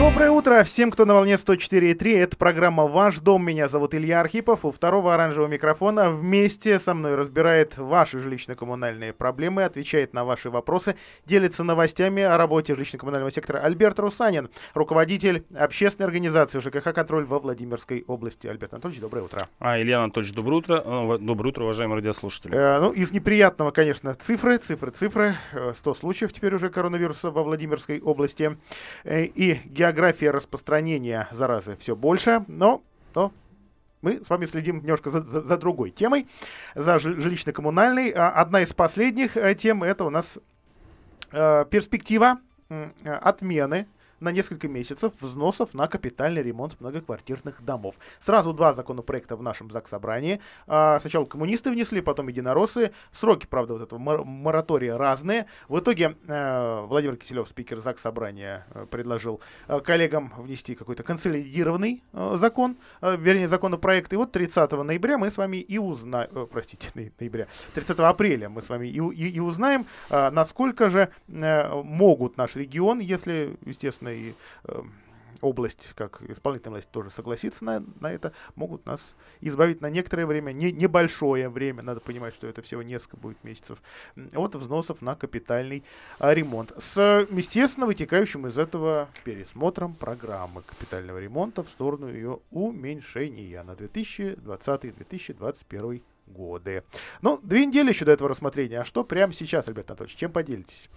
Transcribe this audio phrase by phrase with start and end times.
[0.00, 2.16] Доброе утро всем, кто на волне 104.3.
[2.20, 3.44] Это программа «Ваш дом».
[3.44, 4.64] Меня зовут Илья Архипов.
[4.64, 10.96] У второго оранжевого микрофона вместе со мной разбирает ваши жилищно-коммунальные проблемы, отвечает на ваши вопросы,
[11.26, 18.02] делится новостями о работе жилищно-коммунального сектора Альберт Русанин, руководитель общественной организации ЖКХ «Контроль» во Владимирской
[18.06, 18.46] области.
[18.46, 19.48] Альберт Анатольевич, доброе утро.
[19.58, 20.82] А, Илья Анатольевич, доброе утро.
[20.82, 22.54] Э, доброе утро, уважаемые радиослушатели.
[22.54, 25.34] Э, ну, из неприятного, конечно, цифры, цифры, цифры.
[25.74, 28.56] 100 э, случаев теперь уже коронавируса во Владимирской области.
[29.04, 32.82] Э, и география география распространения заразы все больше, но,
[33.14, 33.32] но
[34.02, 36.26] мы с вами следим немножко за, за, за другой темой,
[36.74, 38.12] за жилищно-коммунальной.
[38.12, 40.38] А, одна из последних э, тем это у нас
[41.32, 43.86] э, перспектива э, отмены
[44.20, 47.94] на несколько месяцев взносов на капитальный ремонт многоквартирных домов.
[48.20, 50.40] Сразу два законопроекта в нашем ЗАГС собрании.
[50.66, 52.92] А, сначала коммунисты внесли, потом единороссы.
[53.12, 55.46] Сроки, правда, вот этого моратория разные.
[55.68, 62.02] В итоге э, Владимир Киселев, спикер ЗАГС собрания, э, предложил э, коллегам внести какой-то консолидированный
[62.34, 64.12] закон, вернее, законопроект.
[64.12, 68.68] И вот 30 ноября мы с вами и узнаем, простите, ноября, 30 апреля мы с
[68.68, 74.82] вами и, и, и узнаем, насколько же могут наш регион, если, естественно, и э,
[75.40, 79.00] область, как исполнительная власть тоже согласится на, на это, могут нас
[79.40, 83.82] избавить на некоторое время, не, небольшое время, надо понимать, что это всего несколько будет месяцев,
[84.34, 85.84] от взносов на капитальный
[86.18, 86.72] а, ремонт.
[86.78, 96.02] С, естественно, вытекающим из этого пересмотром программы капитального ремонта в сторону ее уменьшения на 2020-2021
[96.30, 96.84] годы.
[97.22, 98.80] Ну, две недели еще до этого рассмотрения.
[98.80, 100.88] А что прямо сейчас, Альберт Анатольевич, чем поделитесь?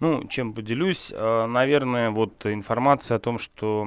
[0.00, 1.12] Ну, чем поделюсь?
[1.14, 3.82] А, наверное, вот информация о том, что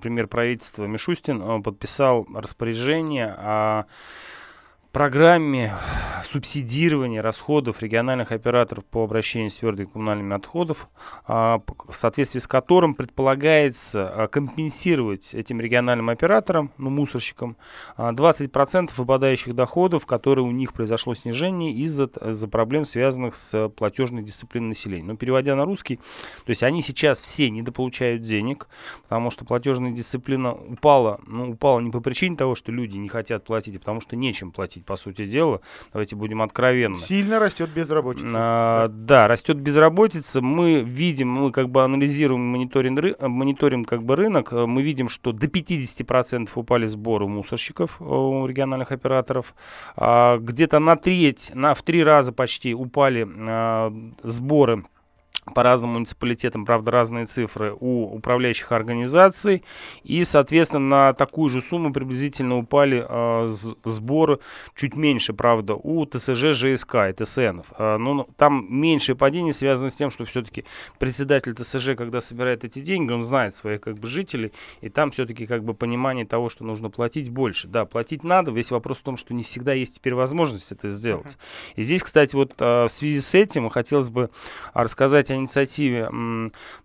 [0.00, 3.84] премьер правительства Мишустин а, подписал распоряжение о
[4.98, 5.72] программе
[6.24, 10.88] субсидирования расходов региональных операторов по обращению с твердыми коммунальными отходов,
[11.24, 17.56] а, в соответствии с которым предполагается а, компенсировать этим региональным операторам, ну, мусорщикам,
[17.96, 24.24] 20% а, выпадающих доходов, которые у них произошло снижение из-за из проблем, связанных с платежной
[24.24, 25.06] дисциплиной населения.
[25.06, 25.96] Но переводя на русский,
[26.44, 28.66] то есть они сейчас все недополучают денег,
[29.04, 33.44] потому что платежная дисциплина упала, ну, упала не по причине того, что люди не хотят
[33.44, 35.60] платить, а потому что нечем платить платить, по сути дела.
[35.92, 36.96] Давайте будем откровенны.
[36.96, 38.32] Сильно растет безработица.
[38.34, 40.40] А, да, растет безработица.
[40.40, 44.52] Мы видим, мы как бы анализируем, мониторим, ры, мониторим как бы рынок.
[44.52, 49.54] Мы видим, что до 50% упали сборы мусорщиков у региональных операторов.
[49.94, 54.84] А, где-то на треть, на, в три раза почти упали а, сборы
[55.54, 59.62] по разным муниципалитетам, правда, разные цифры у управляющих организаций.
[60.04, 64.38] И, соответственно, на такую же сумму приблизительно упали э, сборы,
[64.74, 67.60] чуть меньше, правда, у ТСЖ, ЖСК и ТСН.
[67.78, 70.64] Э, но там меньшее падение связано с тем, что все-таки
[70.98, 75.46] председатель ТСЖ, когда собирает эти деньги, он знает своих как бы жителей, и там все-таки
[75.46, 77.68] как бы понимание того, что нужно платить больше.
[77.68, 81.26] Да, платить надо, весь вопрос в том, что не всегда есть теперь возможность это сделать.
[81.26, 81.72] Uh-huh.
[81.76, 84.30] И здесь, кстати, вот э, в связи с этим хотелось бы
[84.74, 86.08] рассказать о инициативе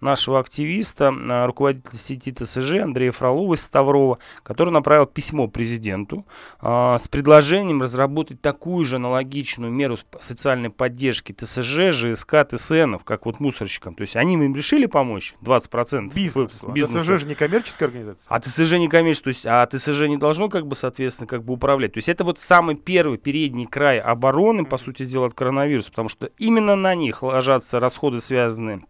[0.01, 6.25] нашего активиста, а, руководителя сети ТСЖ Андрея Фролова из Ставрова, который направил письмо президенту
[6.59, 13.39] а, с предложением разработать такую же аналогичную меру социальной поддержки ТСЖ, ЖСК, ТСНов, как вот
[13.39, 13.95] мусорщикам.
[13.95, 16.13] То есть они им решили помочь 20%.
[16.13, 16.53] Бизнесу.
[16.61, 16.99] А бизнесу.
[16.99, 18.23] А ТСЖ же не коммерческая организация.
[18.27, 21.53] А ТСЖ не коммерческая, то есть а ТСЖ не должно как бы, соответственно, как бы
[21.53, 21.93] управлять.
[21.93, 26.09] То есть это вот самый первый передний край обороны, по сути дела, от коронавируса, потому
[26.09, 28.81] что именно на них ложатся расходы, связанные связаны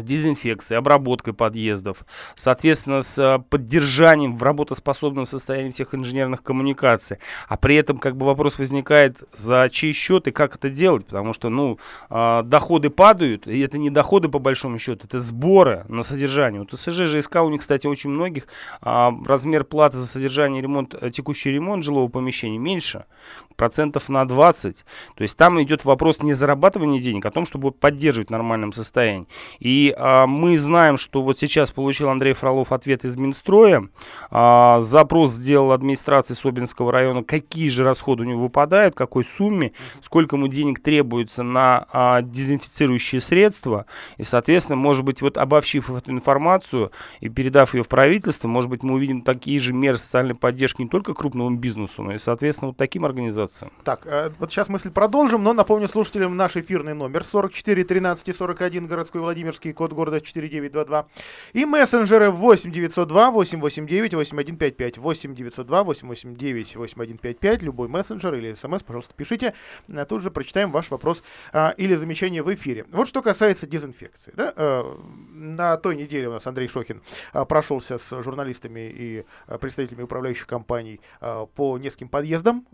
[0.00, 7.18] с дезинфекцией, обработкой подъездов, соответственно, с э, поддержанием в работоспособном состоянии всех инженерных коммуникаций.
[7.48, 11.32] А при этом как бы вопрос возникает, за чей счет и как это делать, потому
[11.32, 11.78] что, ну,
[12.10, 16.60] э, доходы падают, и это не доходы по большому счету, это сборы на содержание.
[16.60, 18.44] Вот ТСЖ, ЖСК у них, кстати, очень многих
[18.80, 23.04] а, размер платы за содержание ремонт, э, текущий ремонт жилого помещения меньше,
[23.56, 24.84] процентов на 20.
[25.14, 28.72] То есть там идет вопрос не зарабатывания денег, а о том, чтобы поддерживать в нормальном
[28.72, 29.26] состоянии.
[29.58, 33.88] И а, мы знаем, что вот сейчас получил Андрей Фролов ответ из Минстроя.
[34.30, 40.36] А, запрос сделал администрации Собинского района, какие же расходы у него выпадают, какой сумме, сколько
[40.36, 43.86] ему денег требуется на а, дезинфицирующие средства.
[44.16, 48.82] И, соответственно, может быть, вот обобщив эту информацию и передав ее в правительство, может быть,
[48.82, 52.76] мы увидим такие же меры социальной поддержки не только крупному бизнесу, но и, соответственно, вот
[52.76, 53.72] таким организациям.
[53.84, 58.86] Так, э, вот сейчас мысль продолжим, но напомню слушателям наш эфирный номер 44 13 41
[58.86, 61.06] городской Владимирский код города 4922.
[61.52, 64.98] И мессенджеры 8 902 889 8155.
[64.98, 67.62] 8 902 889 8155.
[67.62, 69.54] Любой мессенджер или смс, пожалуйста, пишите.
[69.94, 72.84] А тут же прочитаем ваш вопрос а, или замечание в эфире.
[72.90, 74.32] Вот что касается дезинфекции.
[74.34, 74.52] Да?
[74.56, 74.98] А,
[75.34, 77.02] на той неделе у нас Андрей Шохин
[77.32, 82.66] а, прошелся с журналистами и а, представителями управляющих компаний а, по нескольким подъездам.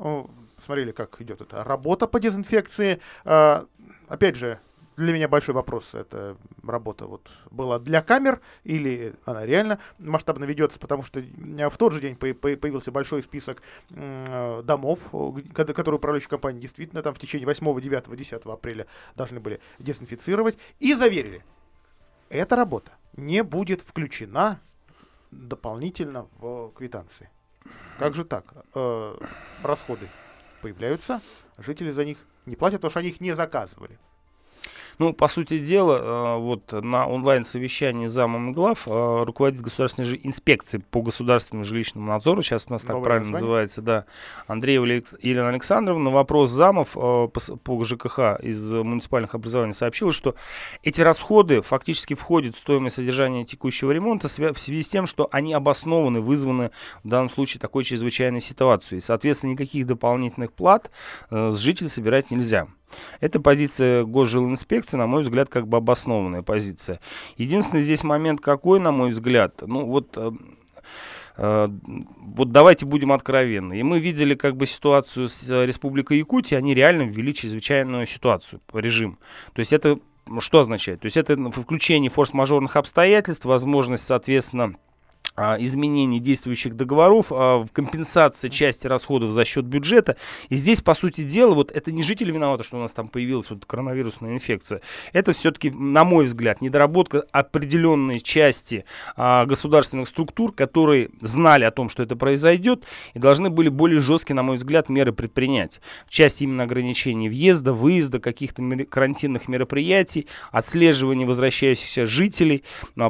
[0.59, 3.01] Смотрели, как идет эта работа по дезинфекции.
[3.25, 3.67] А,
[4.09, 4.59] опять же,
[5.03, 10.79] для меня большой вопрос, эта работа вот была для камер или она реально масштабно ведется,
[10.79, 15.01] потому что в тот же день появился большой список домов,
[15.55, 20.95] которые управляющие компании действительно там в течение 8, 9, 10 апреля должны были дезинфицировать и
[20.95, 21.45] заверили,
[22.29, 24.61] эта работа не будет включена
[25.31, 27.29] дополнительно в квитанции.
[27.99, 28.45] Как же так?
[28.75, 29.17] Э,
[29.63, 30.09] расходы
[30.61, 31.21] появляются,
[31.59, 33.99] жители за них не платят, потому что они их не заказывали.
[34.99, 40.79] Ну, по сути дела, э, вот на онлайн-совещании замом глав э, руководитель государственной же инспекции
[40.79, 43.33] по государственному жилищному надзору, сейчас у нас так правильно название.
[43.33, 44.05] называется, да,
[44.47, 50.35] Андреева Елена Александровна, на вопрос замов э, по ЖКХ из муниципальных образований сообщила, что
[50.83, 55.55] эти расходы фактически входят в стоимость содержания текущего ремонта в связи с тем, что они
[55.55, 56.71] обоснованы, вызваны
[57.03, 59.01] в данном случае такой чрезвычайной ситуацией.
[59.01, 60.91] Соответственно, никаких дополнительных плат
[61.31, 62.69] с жителей собирать нельзя.
[63.21, 67.01] Это позиция госжилинспекции, на мой взгляд, как бы обоснованная позиция.
[67.37, 70.31] Единственный здесь момент какой, на мой взгляд, ну вот э,
[71.37, 71.69] э,
[72.19, 73.79] вот давайте будем откровенны.
[73.79, 78.61] И мы видели как бы ситуацию с э, Республикой Якутия, они реально ввели чрезвычайную ситуацию,
[78.73, 79.19] режим.
[79.53, 79.99] То есть это
[80.39, 81.01] что означает?
[81.01, 84.77] То есть это включение форс-мажорных обстоятельств, возможность, соответственно,
[85.37, 90.17] изменений действующих договоров, а, компенсация части расходов за счет бюджета.
[90.51, 93.49] И здесь, по сути дела, вот это не жители виноваты, что у нас там появилась
[93.51, 94.83] вот коронавирусная инфекция.
[95.13, 98.85] Это все-таки, на мой взгляд, недоработка определенной части
[99.17, 102.85] а, государственных структур, которые знали о том, что это произойдет,
[103.15, 105.81] и должны были более жесткие, на мой взгляд, меры предпринять.
[106.07, 112.65] В части именно ограничений въезда, выезда, каких-то карантинных мероприятий, отслеживания возвращающихся жителей,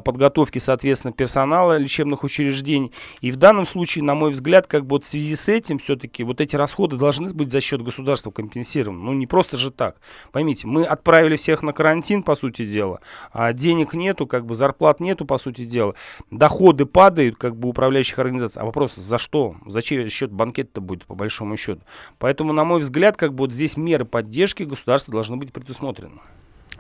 [0.05, 2.93] подготовки, соответственно, персонала лечебных лечебных учреждений.
[3.21, 6.25] И в данном случае, на мой взгляд, как бы вот в связи с этим все-таки
[6.25, 9.03] вот эти расходы должны быть за счет государства компенсированы.
[9.03, 9.97] Ну не просто же так.
[10.33, 13.01] Поймите, мы отправили всех на карантин, по сути дела,
[13.33, 15.95] а денег нету, как бы зарплат нету, по сути дела.
[16.31, 18.63] Доходы падают, как бы управляющих организаций.
[18.63, 19.57] А вопрос, за что?
[19.67, 21.81] За чей счет банкет-то будет, по большому счету?
[22.19, 26.21] Поэтому, на мой взгляд, как бы вот здесь меры поддержки государства должны быть предусмотрены.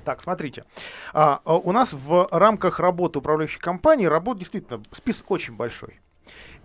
[0.05, 0.65] Так, смотрите.
[1.13, 6.01] А, а, у нас в рамках работы управляющей компании работ действительно список очень большой.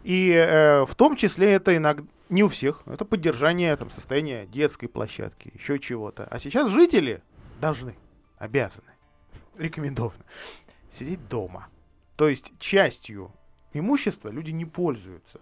[0.04, 4.88] И э, в том числе это иногда не у всех, это поддержание там, состояния детской
[4.88, 6.28] площадки, еще чего-то.
[6.30, 7.22] А сейчас жители
[7.60, 7.96] должны,
[8.38, 8.92] обязаны,
[9.58, 10.24] рекомендованы
[10.92, 11.68] сидеть дома.
[12.16, 13.32] То есть частью
[13.74, 15.40] имущества люди не пользуются.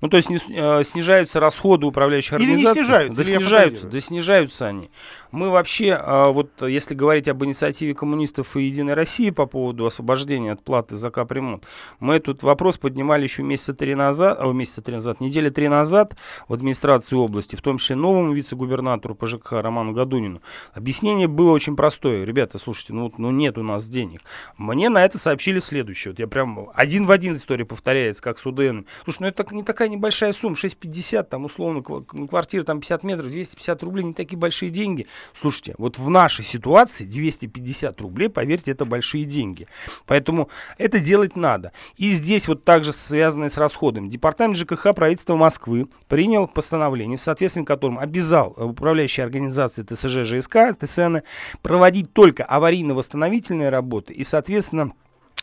[0.00, 2.80] Ну, то есть не, э, снижаются расходы управляющих или организаций.
[2.80, 4.90] не снижаются, да снижаются, да снижаются они.
[5.30, 10.52] Мы вообще, э, вот если говорить об инициативе коммунистов и Единой России по поводу освобождения
[10.52, 11.66] от платы за капремонт,
[12.00, 16.16] мы этот вопрос поднимали еще месяца три назад, о, месяца три назад, недели три назад
[16.48, 20.40] в администрации области, в том числе новому вице-губернатору по ЖКХ Роману Гадунину.
[20.72, 22.24] Объяснение было очень простое.
[22.24, 24.20] Ребята, слушайте, ну, ну нет у нас денег.
[24.56, 26.12] Мне на это сообщили следующее.
[26.12, 28.80] Вот я прям один в один история повторяется, как с УДН.
[29.04, 33.82] Слушай, ну это не такая небольшая сумма, 6,50, там условно квартира там 50 метров, 250
[33.82, 35.06] рублей, не такие большие деньги.
[35.34, 39.66] Слушайте, вот в нашей ситуации 250 рублей, поверьте, это большие деньги.
[40.06, 40.48] Поэтому
[40.78, 41.72] это делать надо.
[41.96, 44.08] И здесь вот также связанное с расходами.
[44.08, 50.76] Департамент ЖКХ правительства Москвы принял постановление, в соответствии с которым обязал управляющие организации ТСЖ, ЖСК,
[50.80, 51.18] ТСН
[51.62, 54.92] проводить только аварийно-восстановительные работы и, соответственно,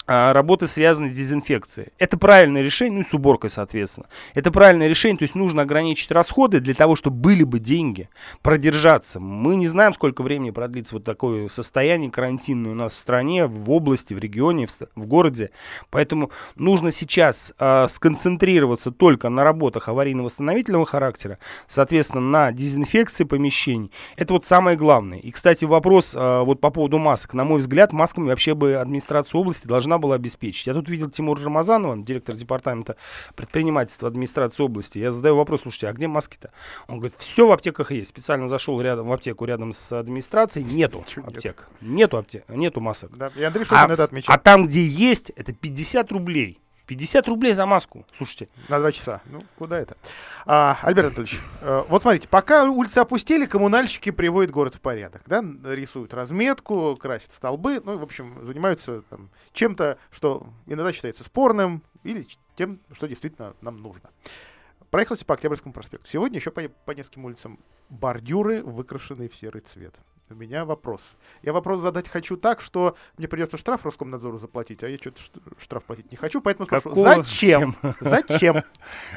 [0.05, 1.89] работы, связанные с дезинфекцией.
[1.97, 4.07] Это правильное решение, ну и с уборкой, соответственно.
[4.33, 8.09] Это правильное решение, то есть нужно ограничить расходы для того, чтобы были бы деньги
[8.41, 9.19] продержаться.
[9.19, 13.71] Мы не знаем, сколько времени продлится вот такое состояние карантинное у нас в стране, в
[13.71, 15.51] области, в регионе, в, в городе.
[15.89, 23.91] Поэтому нужно сейчас э, сконцентрироваться только на работах аварийно-восстановительного характера, соответственно, на дезинфекции помещений.
[24.17, 25.19] Это вот самое главное.
[25.19, 27.33] И, кстати, вопрос э, вот по поводу масок.
[27.33, 30.67] На мой взгляд, масками вообще бы администрация области должна должна была обеспечить.
[30.67, 32.95] Я тут видел Тимура Рамазанова, директор департамента
[33.35, 34.99] предпринимательства администрации области.
[34.99, 36.51] Я задаю вопрос, слушайте, а где маски-то?
[36.87, 38.09] Он говорит, все в аптеках есть.
[38.09, 41.69] Специально зашел рядом в аптеку рядом с администрацией, нету Чего аптек.
[41.81, 41.93] Нет?
[42.03, 43.15] Нету аптек, нету масок.
[43.17, 44.35] Да, и Андрей а, это отмечал.
[44.35, 46.59] а там, где есть, это 50 рублей.
[46.85, 48.05] 50 рублей за маску.
[48.15, 48.49] Слушайте.
[48.69, 49.21] На два часа.
[49.25, 49.95] Ну, куда это?
[50.45, 55.23] А, Альберт Анатольевич, э, вот смотрите, пока улицы опустили, коммунальщики приводят город в порядок.
[55.25, 55.43] Да?
[55.63, 57.81] Рисуют разметку, красят столбы.
[57.83, 63.77] Ну, в общем, занимаются там, чем-то, что иногда считается спорным, или тем, что действительно нам
[63.77, 64.09] нужно.
[64.89, 66.07] Проехался по Октябрьскому проспекту.
[66.07, 67.59] Сегодня еще по, по нескольким улицам
[67.89, 69.95] бордюры, выкрашенные в серый цвет
[70.29, 71.15] у меня вопрос.
[71.41, 75.19] Я вопрос задать хочу так, что мне придется штраф Роскомнадзору заплатить, а я что-то
[75.59, 77.75] штраф платить не хочу, поэтому спрошу, зачем?
[77.99, 78.63] Зачем?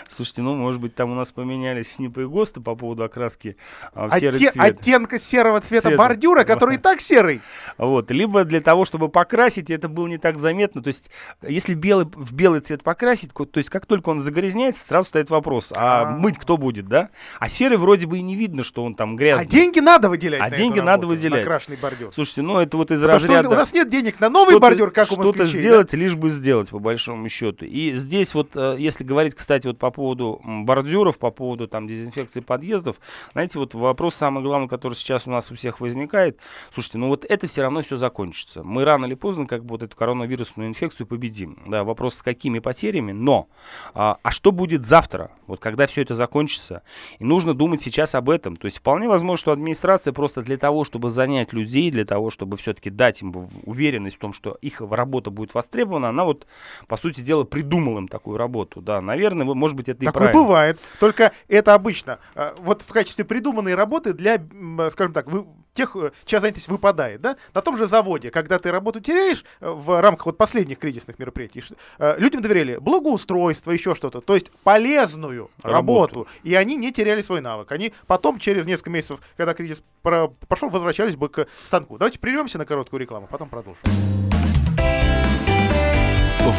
[0.09, 3.57] Слушайте, ну, может быть, там у нас поменялись СНИПы и ГОСТы по поводу окраски
[3.95, 4.57] а, в серый цвет.
[4.59, 5.97] Оттенка серого цвета Цвета.
[5.97, 7.41] бордюра, который и так серый.
[7.79, 10.83] Вот, либо для того, чтобы покрасить, это было не так заметно.
[10.83, 11.11] То есть,
[11.41, 15.73] если белый, в белый цвет покрасить, то есть, как только он загрязняется, сразу стоит вопрос,
[15.75, 17.11] а, а мыть кто будет, да?
[17.39, 19.47] А серый вроде бы и не видно, что он там грязный.
[19.47, 21.45] А деньги надо выделять А деньги надо надо выделять.
[21.45, 22.13] Накрашенный бордюр.
[22.13, 23.49] Слушайте, ну это вот из Потому разряда...
[23.49, 25.97] Что у нас нет денег на новый бордюр, как у Что-то сделать, да?
[25.97, 27.65] лишь бы сделать, по большому счету.
[27.65, 32.41] И здесь вот, э, если говорить, кстати, вот по поводу бордюров, по поводу там дезинфекции
[32.41, 32.97] подъездов,
[33.33, 36.39] знаете, вот вопрос самый главный, который сейчас у нас у всех возникает.
[36.73, 38.63] Слушайте, ну вот это все равно все закончится.
[38.63, 41.59] Мы рано или поздно как бы вот эту коронавирусную инфекцию победим.
[41.67, 43.49] Да, вопрос с какими потерями, но
[43.95, 46.83] а, а что будет завтра, вот когда все это закончится?
[47.19, 48.57] И нужно думать сейчас об этом.
[48.57, 52.57] То есть вполне возможно, что администрация просто для того, чтобы занять людей, для того, чтобы
[52.57, 56.47] все-таки дать им уверенность в том, что их работа будет востребована, она вот,
[56.89, 58.81] по сути дела, придумала им такую работу.
[58.81, 60.43] Да, наверное, может быть, это Такое и правильно.
[60.43, 60.81] бывает.
[61.01, 62.19] Только это обычно.
[62.35, 64.43] А, вот в качестве придуманной работы для,
[64.91, 65.45] скажем так, вы,
[65.77, 69.71] тех, э, чья занятость выпадает, да, на том же заводе, когда ты работу теряешь э,
[69.71, 71.63] в рамках вот последних кризисных мероприятий,
[71.99, 75.77] э, людям доверяли благоустройство, еще что-то, то есть полезную работу.
[76.17, 77.71] работу, и они не теряли свой навык.
[77.71, 81.99] Они потом, через несколько месяцев, когда кризис прошел, возвращались бы к станку.
[81.99, 83.83] Давайте прервемся на короткую рекламу, потом продолжим.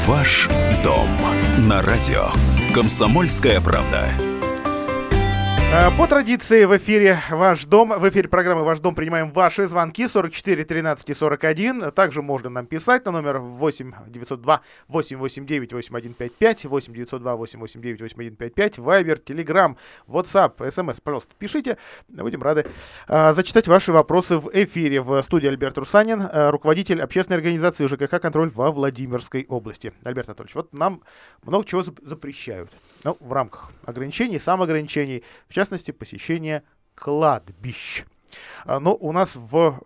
[0.05, 0.49] Ваш
[0.83, 1.07] дом
[1.67, 2.27] на радио.
[2.73, 4.09] Комсомольская правда.
[5.69, 10.07] Э, по традиции в эфире «Ваш дом», в эфире программы «Ваш дом» принимаем ваши звонки
[10.07, 11.91] 44 13 и 41.
[11.91, 19.17] Также можно нам писать на номер 8 902 889 8155, 8 902 889 8155, Вайбер,
[19.19, 21.77] Телеграм, WhatsApp, СМС, пожалуйста, пишите.
[22.07, 22.65] Будем рады
[23.09, 25.01] а, зачитать ваши вопросы в эфире.
[25.01, 29.91] В студии Альберт Русанин, а, руководитель общественной организации ЖКХ «Контроль» во Владимирской области.
[30.05, 31.03] Альберт Анатольевич, вот нам
[31.43, 32.69] много чего запрещают.
[33.03, 38.05] Ну, в рамках ограничений, самоограничений, в частности, посещение кладбищ.
[38.65, 39.81] А, но у нас в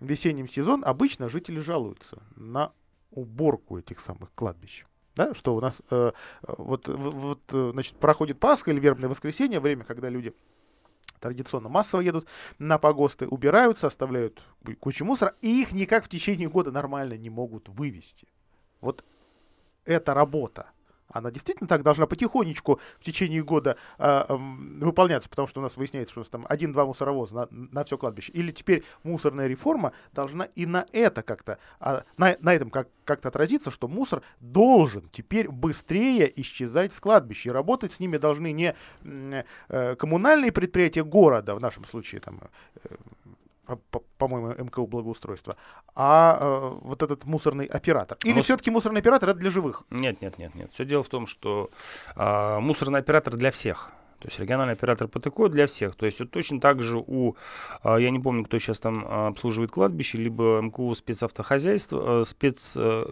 [0.00, 2.72] весеннем сезон обычно жители жалуются на
[3.10, 4.84] уборку этих самых кладбищ.
[5.16, 10.08] Да, что у нас э, вот, вот, значит, проходит Пасха или вербное воскресенье, время, когда
[10.08, 10.32] люди
[11.20, 12.26] традиционно массово едут
[12.58, 14.40] на погосты, убираются, оставляют
[14.78, 18.28] кучу мусора, и их никак в течение года нормально не могут вывести.
[18.80, 19.04] Вот
[19.84, 20.70] эта работа,
[21.12, 24.36] она действительно так должна потихонечку в течение года э, э,
[24.80, 27.98] выполняться, потому что у нас выясняется, что у нас там один-два мусоровоза на, на все
[27.98, 28.32] кладбище.
[28.32, 33.28] Или теперь мусорная реформа должна и на это как-то, э, на, на этом как, как-то
[33.28, 37.50] отразиться, что мусор должен теперь быстрее исчезать с кладбища.
[37.50, 42.40] И работать с ними должны не э, коммунальные предприятия города, в нашем случае там
[42.84, 42.94] э,
[44.18, 45.56] по-моему, МКУ благоустройства,
[45.94, 48.18] а э, вот этот мусорный оператор.
[48.24, 48.44] Или Мус...
[48.44, 49.84] все-таки мусорный оператор это для живых?
[49.90, 50.72] Нет, нет, нет, нет.
[50.72, 51.70] Все дело в том, что
[52.16, 53.92] э, мусорный оператор для всех.
[54.22, 55.96] То есть региональный оператор ПТК для всех.
[55.96, 57.34] То есть вот точно так же у,
[57.82, 62.74] а, я не помню, кто сейчас там а, обслуживает кладбище, либо МКУ спецавтохозяйство, э, спец,
[62.76, 63.06] э,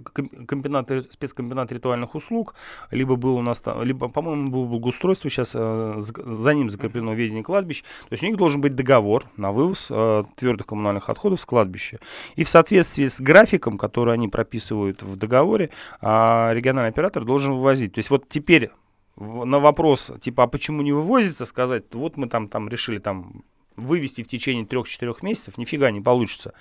[0.46, 2.54] комбинат, спецкомбинат ритуальных услуг,
[2.92, 7.42] либо был у нас там, либо, по-моему, был благоустройство, сейчас э, за ним закреплено ведение
[7.42, 7.82] кладбищ.
[7.82, 9.90] То есть у них должен быть договор на вывоз
[10.36, 11.98] твердых коммунальных отходов с кладбища.
[12.36, 17.94] И в соответствии с графиком, который они прописывают в договоре, региональный оператор должен вывозить.
[17.94, 18.70] То есть вот теперь
[19.16, 23.44] на вопрос, типа, а почему не вывозится, сказать, вот мы там, там решили там
[23.76, 26.52] вывести в течение 3-4 месяцев, нифига не получится.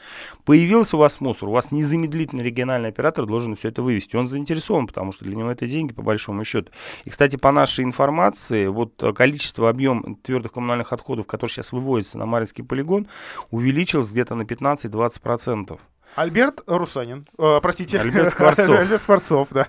[0.46, 4.15] Появился у вас мусор, у вас незамедлительно региональный оператор должен все это вывести.
[4.15, 6.72] Он заинтересован, потому что для него это деньги по большому счету.
[7.06, 12.25] И, кстати, по нашей информации, вот количество, объем твердых коммунальных отходов, которые сейчас выводятся на
[12.25, 13.08] Маринский полигон,
[13.51, 15.79] увеличилось где-то на 15-20%.
[16.16, 18.70] Альберт Русанин, э, простите, Альберт Скворцов.
[18.70, 19.68] Альберт Скворцов, да,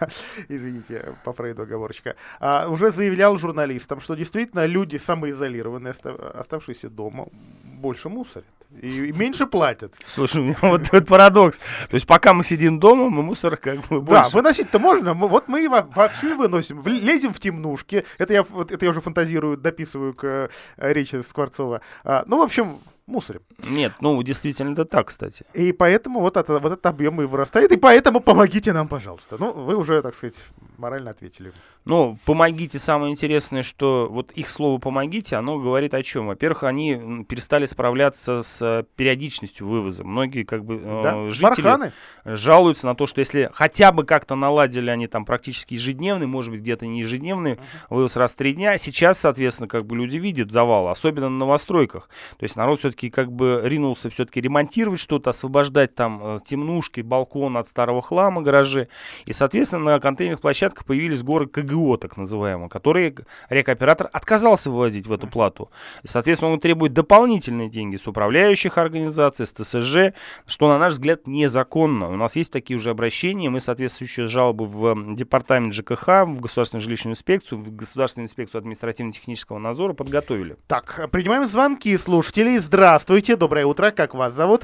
[0.49, 5.95] извините, по Фрейду оговорочка, а, уже заявлял журналистам, что действительно люди самоизолированные,
[6.35, 7.27] оставшиеся дома,
[7.65, 9.95] больше мусорят и, меньше платят.
[10.07, 11.59] Слушай, у меня вот этот парадокс.
[11.59, 14.25] То есть пока мы сидим дома, мы мусор как бы больше.
[14.25, 15.15] Да, выносить-то можно.
[15.15, 16.83] Мы, вот мы во, вовсю выносим.
[16.85, 18.05] Лезем в темнушки.
[18.19, 21.81] Это я, вот, это я уже фантазирую, дописываю к э, речи Скворцова.
[22.05, 23.43] А, ну, в общем, мусорим.
[23.69, 25.45] Нет, ну действительно это так, кстати.
[25.53, 29.37] И поэтому вот, это, вот этот объем и вырастает, и поэтому помогите нам, пожалуйста.
[29.39, 30.43] Ну, вы уже, так сказать,
[30.81, 31.53] Морально ответили.
[31.85, 36.29] Ну, помогите, самое интересное, что вот их слово «помогите», оно говорит о чем?
[36.29, 40.05] Во-первых, они перестали справляться с э, периодичностью вывоза.
[40.05, 41.31] Многие как бы э, да?
[41.31, 41.93] жители Барханы.
[42.25, 46.61] жалуются на то, что если хотя бы как-то наладили они там практически ежедневный, может быть,
[46.61, 47.61] где-то не ежедневный, uh-huh.
[47.91, 52.09] вывоз раз в три дня, сейчас, соответственно, как бы люди видят завал, особенно на новостройках.
[52.39, 57.59] То есть народ все-таки как бы ринулся все-таки ремонтировать что-то, освобождать там э, темнушки, балкон
[57.59, 58.89] от старого хлама, гаражи.
[59.27, 63.15] И, соответственно, на контейнерных площадках появились горы КГ ГО, так называемого, которые
[63.49, 65.71] рекооператор отказался вывозить в эту плату.
[66.03, 70.15] И, соответственно, он требует дополнительные деньги с управляющих организаций, с ТСЖ,
[70.47, 72.11] что, на наш взгляд, незаконно.
[72.11, 77.15] У нас есть такие уже обращения, мы соответствующие жалобы в департамент ЖКХ, в Государственную жилищную
[77.15, 80.57] инспекцию, в Государственную инспекцию административно-технического надзора подготовили.
[80.67, 82.59] Так, принимаем звонки слушателей.
[82.59, 84.63] Здравствуйте, доброе утро, как вас зовут?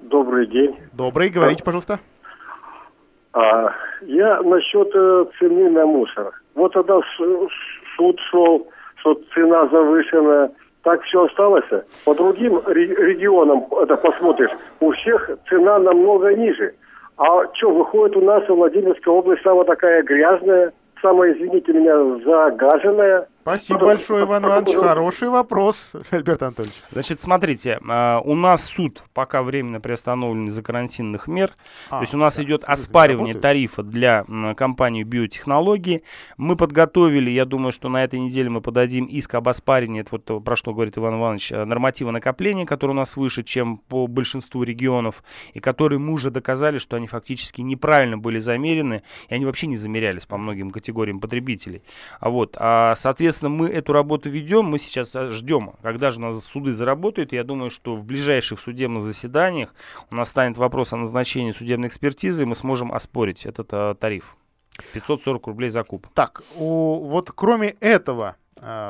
[0.00, 0.76] Добрый день.
[0.92, 2.00] Добрый, говорите, пожалуйста.
[3.34, 3.68] А,
[4.02, 6.32] я насчет э, цены на мусор.
[6.54, 7.00] Вот тогда
[7.96, 10.50] суд шел, что цена завышена.
[10.84, 11.64] Так все осталось.
[12.04, 14.50] По другим регионам, это посмотришь,
[14.80, 16.74] у всех цена намного ниже.
[17.16, 20.72] А что, выходит у нас Владимирская область самая такая грязная,
[21.02, 23.26] самая, извините меня, загаженная.
[23.44, 24.74] Спасибо большое, Иван Иванович.
[24.74, 26.76] Хороший вопрос, Альберт Анатольевич.
[26.90, 31.52] Значит, смотрите, а, у нас суд пока временно приостановлен из-за карантинных мер.
[31.90, 34.24] А, То есть у нас да, идет оспаривание тарифа для
[34.56, 36.04] компании биотехнологии.
[36.38, 40.42] Мы подготовили, я думаю, что на этой неделе мы подадим иск об оспаривании, это вот
[40.42, 44.62] про что говорит Иван Иванович, э, норматива накопления, который у нас выше, чем по большинству
[44.62, 45.22] регионов,
[45.52, 49.76] и которые мы уже доказали, что они фактически неправильно были замерены, и они вообще не
[49.76, 51.82] замерялись по многим категориям потребителей.
[52.20, 56.20] А вот, а, соответственно, Соответственно, мы эту работу ведем, мы сейчас а, ждем, когда же
[56.20, 57.32] у нас суды заработают.
[57.32, 59.74] Я думаю, что в ближайших судебных заседаниях
[60.12, 64.36] у нас станет вопрос о назначении судебной экспертизы, и мы сможем оспорить этот а, тариф.
[64.92, 66.06] 540 рублей за куб.
[66.14, 68.36] Так, у, вот кроме этого,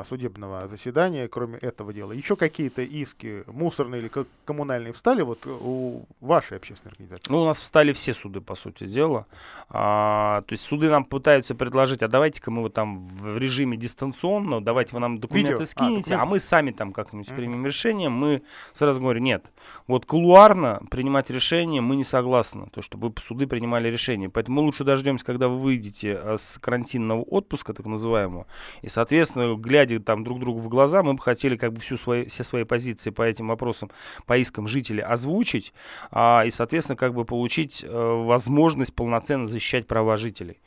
[0.07, 2.13] судебного заседания, кроме этого дела?
[2.13, 4.11] Еще какие-то иски мусорные или
[4.45, 7.31] коммунальные встали вот у вашей общественной организации?
[7.31, 9.27] Ну, у нас встали все суды, по сути дела.
[9.69, 14.63] А, то есть суды нам пытаются предложить, а давайте-ка мы вот там в режиме дистанционно,
[14.63, 15.65] давайте вы нам документы Видео.
[15.67, 17.37] скинете, а, а мы сами там как-нибудь mm-hmm.
[17.37, 18.09] примем решение.
[18.09, 18.43] Мы
[18.73, 19.47] сразу говорим, нет.
[19.87, 24.29] Вот кулуарно принимать решение мы не согласны, то, чтобы суды принимали решение.
[24.29, 28.47] Поэтому мы лучше дождемся, когда вы выйдете а, с карантинного отпуска, так называемого,
[28.83, 32.27] и, соответственно, глядя там друг другу в глаза, мы бы хотели как бы всю свои,
[32.27, 33.91] все свои позиции по этим вопросам,
[34.27, 35.73] по искам жителей озвучить,
[36.11, 40.59] а, и, соответственно, как бы получить а, возможность полноценно защищать права жителей.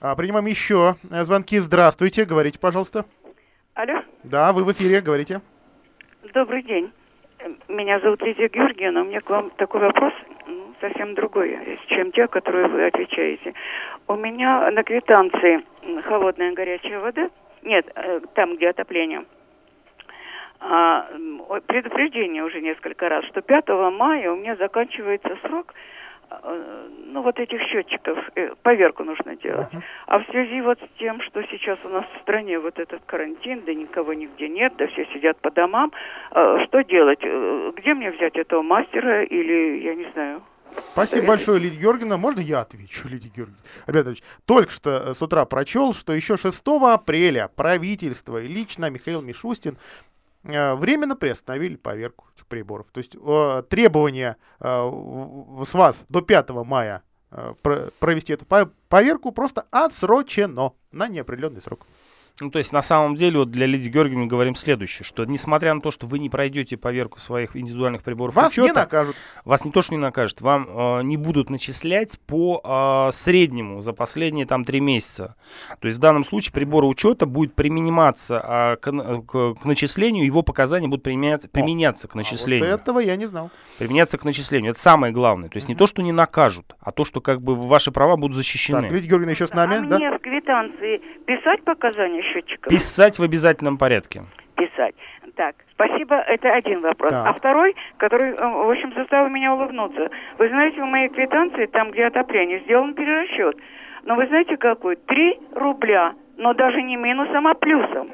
[0.00, 1.58] А, принимаем еще э, звонки.
[1.58, 3.06] Здравствуйте, говорите, пожалуйста.
[3.74, 4.02] Алло.
[4.22, 5.40] Да, вы в эфире, говорите.
[6.34, 6.92] Добрый день.
[7.68, 9.02] Меня зовут Лидия Георгиевна.
[9.02, 10.12] У меня к вам такой вопрос
[10.46, 13.54] ну, совсем другой, чем те, которые вы отвечаете.
[14.06, 15.64] У меня на квитанции
[16.02, 17.30] холодная и горячая вода–
[17.64, 19.24] нет, э, там, где отопление.
[20.60, 21.06] А,
[21.66, 25.74] предупреждение уже несколько раз, что 5 мая у меня заканчивается срок
[26.30, 29.68] э, ну, вот этих счетчиков, э, поверку нужно делать.
[29.72, 29.82] Uh-huh.
[30.06, 33.62] А в связи вот с тем, что сейчас у нас в стране вот этот карантин,
[33.66, 35.92] да никого нигде нет, да все сидят по домам,
[36.30, 37.20] что делать?
[37.20, 40.42] Где мне взять этого мастера или, я не знаю,
[40.92, 42.16] Спасибо большое, Лидия Георгиевна.
[42.16, 43.62] Можно я отвечу, Лидия Георгиевна?
[43.86, 49.20] Альбертович, только что э, с утра прочел, что еще 6 апреля правительство и лично Михаил
[49.20, 49.76] Мишустин
[50.44, 52.86] э, временно приостановили поверку этих приборов.
[52.92, 53.16] То есть
[53.68, 54.90] требование э,
[55.66, 57.02] с вас до 5 мая
[57.98, 58.46] провести эту
[58.88, 61.84] поверку просто отсрочено на неопределенный срок.
[62.42, 65.80] Ну, то есть, на самом деле, вот для Лидии Георгиевны говорим следующее, что несмотря на
[65.80, 69.16] то, что вы не пройдете поверку своих индивидуальных приборов вас учета, не накажут.
[69.44, 72.60] Вас не то, что не накажут, вам э, не будут начислять по
[73.08, 75.36] э, среднему за последние там три месяца.
[75.78, 80.42] То есть, в данном случае прибор учета будет применяться э, к, к, к начислению, его
[80.42, 82.68] показания будут применяться, применяться к начислению.
[82.68, 83.52] А вот этого я не знал.
[83.78, 84.72] Применяться к начислению.
[84.72, 85.50] Это самое главное.
[85.50, 85.70] То есть, mm-hmm.
[85.70, 88.82] не то, что не накажут, а то, что как бы ваши права будут защищены.
[88.82, 89.98] Так, Лидия Георгиевна еще с нами, а да?
[89.98, 92.70] мне в квитанции писать показания счетчиков?
[92.70, 94.22] Писать в обязательном порядке.
[94.56, 94.94] Писать.
[95.36, 97.10] Так, спасибо, это один вопрос.
[97.10, 97.28] Да.
[97.28, 100.08] А второй, который, э, в общем, заставил меня улыбнуться.
[100.38, 103.56] Вы знаете, в моей квитанции, там, где отопление, сделан перерасчет.
[104.04, 104.96] Но вы знаете какой?
[104.96, 108.12] Три рубля, но даже не минусом, а плюсом.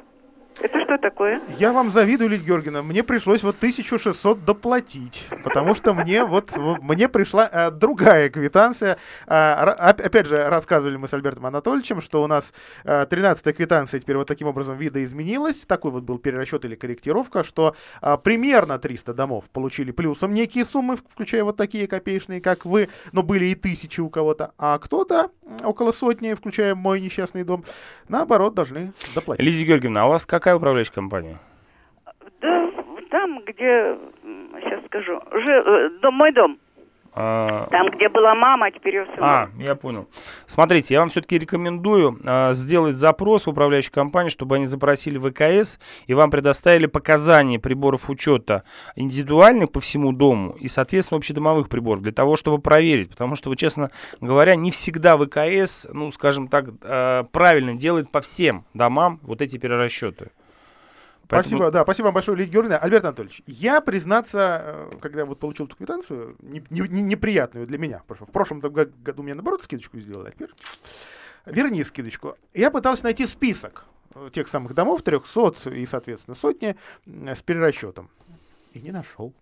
[0.60, 1.40] Это что такое?
[1.58, 2.82] Я вам завидую, Лидия Георгиевна.
[2.82, 8.98] Мне пришлось вот 1600 доплатить, потому что мне вот, мне пришла э, другая квитанция.
[9.26, 12.52] А, опять же, рассказывали мы с Альбертом Анатольевичем, что у нас
[12.84, 15.64] э, 13-я квитанция теперь вот таким образом видоизменилась.
[15.64, 20.96] Такой вот был перерасчет или корректировка, что э, примерно 300 домов получили плюсом некие суммы,
[20.96, 25.30] включая вот такие копеечные, как вы, но были и тысячи у кого-то, а кто-то
[25.64, 27.64] около сотни, включая мой несчастный дом,
[28.08, 29.44] наоборот, должны доплатить.
[29.44, 31.38] Лидия Георгиевна, а у вас какая управляющая компания?
[32.40, 32.70] Да,
[33.10, 33.96] там, где,
[34.60, 36.58] сейчас скажу, жил, э, дом, мой дом.
[37.12, 37.66] А...
[37.70, 39.16] Там, где была мама, а теперь ее сын.
[39.18, 40.08] А, я понял.
[40.46, 45.80] Смотрите, я вам все-таки рекомендую а, сделать запрос в управляющую компанию, чтобы они запросили ВКС
[46.06, 48.62] и вам предоставили показания приборов учета
[48.94, 53.10] индивидуальных по всему дому и, соответственно, общедомовых приборов для того, чтобы проверить.
[53.10, 58.64] Потому что, честно говоря, не всегда ВКС, ну, скажем так, а, правильно делает по всем
[58.72, 60.30] домам вот эти перерасчеты.
[61.30, 61.58] Поэтому...
[61.58, 62.78] Спасибо, да, спасибо вам большое, Лидия Георгиевна.
[62.78, 67.78] Альберт Анатольевич, я, признаться, э, когда вот получил эту квитанцию, не, не, не, неприятную для
[67.78, 70.50] меня, потому в прошлом году мне, наоборот, скидочку сделали, а теперь
[71.46, 72.36] верни скидочку.
[72.52, 73.84] Я пытался найти список
[74.16, 78.10] э, тех самых домов, 300 и, соответственно, сотни, с перерасчетом.
[78.72, 79.32] И не нашел.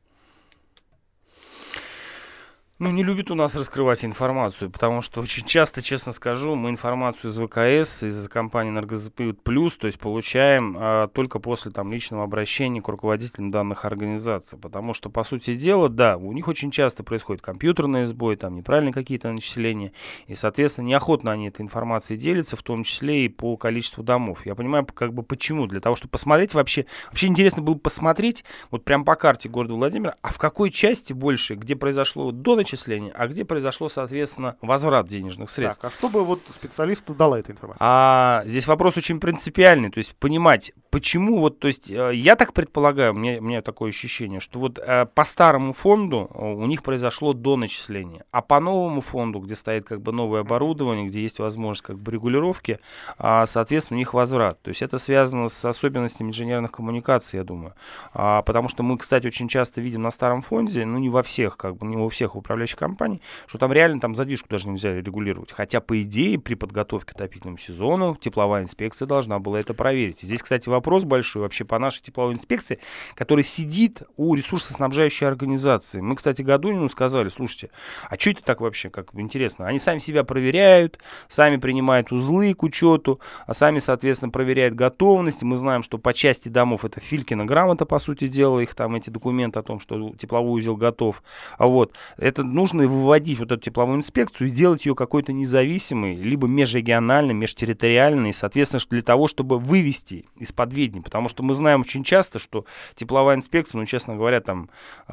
[2.80, 7.32] Ну, не любит у нас раскрывать информацию, потому что очень часто, честно скажу, мы информацию
[7.32, 12.80] из ВКС, из компании «Энергозапьют Плюс», то есть получаем а, только после там личного обращения
[12.80, 17.42] к руководителям данных организаций, потому что, по сути дела, да, у них очень часто происходит
[17.42, 19.90] компьютерный сбой, там неправильные какие-то начисления,
[20.28, 24.46] и, соответственно, неохотно они этой информацией делятся, в том числе и по количеству домов.
[24.46, 28.84] Я понимаю, как бы почему, для того, чтобы посмотреть вообще, вообще интересно было посмотреть, вот
[28.84, 33.26] прям по карте города Владимира, а в какой части больше, где произошло до начисления, а
[33.26, 35.80] где произошло, соответственно, возврат денежных средств.
[35.80, 37.78] Так, а что бы вот специалисту дала эта информация?
[37.80, 42.52] А здесь вопрос очень принципиальный, то есть понимать, почему вот, то есть э, я так
[42.52, 46.66] предполагаю, у меня, у меня такое ощущение, что вот э, по старому фонду э, у
[46.66, 51.22] них произошло до начисления, а по новому фонду, где стоит как бы новое оборудование, где
[51.22, 52.80] есть возможность как бы регулировки,
[53.16, 54.60] а, соответственно, у них возврат.
[54.62, 57.74] То есть это связано с особенностями инженерных коммуникаций, я думаю.
[58.12, 61.56] А, потому что мы, кстати, очень часто видим на старом фонде, ну не во всех,
[61.56, 64.94] как бы не во всех управляющих управляющих компаний, что там реально там задвижку даже нельзя
[64.94, 65.52] регулировать.
[65.52, 70.20] Хотя, по идее, при подготовке к отопительному сезону тепловая инспекция должна была это проверить.
[70.20, 72.80] Здесь, кстати, вопрос большой вообще по нашей тепловой инспекции,
[73.14, 76.00] который сидит у ресурсоснабжающей организации.
[76.00, 77.70] Мы, кстати, Гадунину сказали, слушайте,
[78.08, 79.66] а что это так вообще, как интересно?
[79.66, 85.42] Они сами себя проверяют, сами принимают узлы к учету, а сами, соответственно, проверяют готовность.
[85.42, 89.10] Мы знаем, что по части домов это Филькина грамота, по сути дела, их там эти
[89.10, 91.22] документы о том, что тепловой узел готов.
[91.56, 96.48] А вот это нужно выводить вот эту тепловую инспекцию и делать ее какой-то независимой, либо
[96.48, 101.00] межрегиональной, межтерриториальной, соответственно, для того, чтобы вывести из-под ведни.
[101.00, 104.70] Потому что мы знаем очень часто, что тепловая инспекция, ну, честно говоря, там
[105.06, 105.12] э,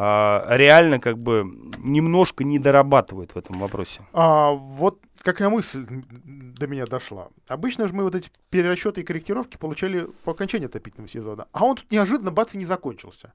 [0.49, 1.45] реально как бы
[1.77, 4.01] немножко не дорабатывает в этом вопросе.
[4.13, 5.85] А, вот какая мысль
[6.23, 7.29] до меня дошла.
[7.47, 11.47] Обычно же мы вот эти перерасчеты и корректировки получали по окончании отопительного сезона.
[11.51, 13.33] А он тут неожиданно бац и не закончился.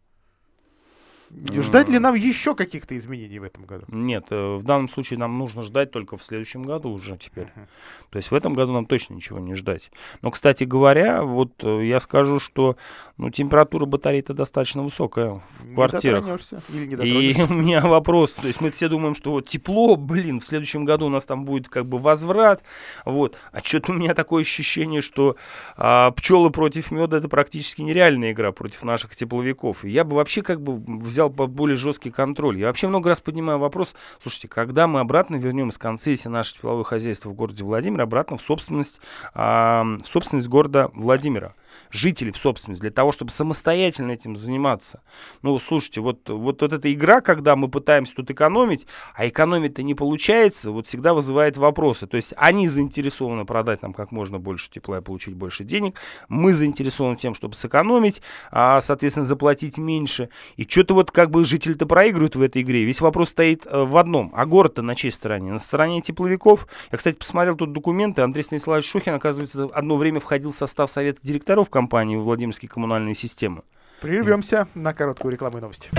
[1.31, 3.85] Ждать ли нам еще каких-то изменений в этом году?
[3.89, 7.45] Нет, э, в данном случае нам нужно ждать только в следующем году уже теперь.
[7.45, 7.67] Uh-huh.
[8.11, 9.93] То есть в этом году нам точно ничего не ждать.
[10.23, 12.77] Но, кстати говоря, вот э, я скажу, что
[13.17, 16.41] ну, температура батареи-то достаточно высокая в не квартирах.
[16.73, 20.85] И у меня вопрос, то есть мы все думаем, что вот тепло, блин, в следующем
[20.85, 22.63] году у нас там будет как бы возврат,
[23.05, 23.39] вот.
[23.53, 25.37] А что-то у меня такое ощущение, что
[25.77, 29.85] а, пчелы против меда это практически нереальная игра против наших тепловиков.
[29.85, 32.59] И я бы вообще как бы взял взял под более жесткий контроль.
[32.59, 36.85] Я вообще много раз поднимаю вопрос, слушайте, когда мы обратно вернем из концессии наше тепловое
[36.85, 39.01] хозяйство в городе Владимир обратно в собственность,
[39.35, 41.55] э, в собственность города Владимира?
[41.91, 45.03] Жителей в собственность, для того, чтобы самостоятельно этим заниматься.
[45.43, 49.95] Ну, слушайте, вот, вот, вот эта игра, когда мы пытаемся тут экономить, а экономить-то не
[49.95, 52.07] получается, вот всегда вызывает вопросы.
[52.07, 56.53] То есть они заинтересованы продать нам как можно больше тепла и получить больше денег, мы
[56.53, 60.29] заинтересованы тем, чтобы сэкономить, а, соответственно, заплатить меньше.
[60.57, 62.85] И что-то вот как бы жители-то проигрывают в этой игре.
[62.85, 64.33] Весь вопрос стоит э, в одном.
[64.35, 65.53] А город-то на чьей стороне?
[65.53, 66.67] На стороне тепловиков.
[66.91, 68.23] Я, кстати, посмотрел тут документы.
[68.23, 73.63] Андрей Станиславович Шухин, оказывается, одно время входил в состав совета директоров компании Владимирские коммунальные системы.
[74.01, 75.91] Прервемся на короткую рекламу и новости.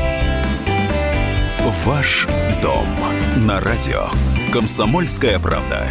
[1.85, 2.27] Ваш
[2.61, 2.85] дом
[3.45, 4.05] на радио.
[4.51, 5.87] Комсомольская правда.